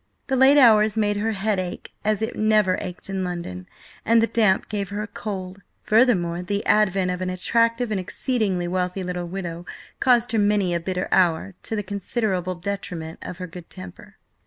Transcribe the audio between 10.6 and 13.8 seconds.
a bitter hour, to the considerable detriment of her good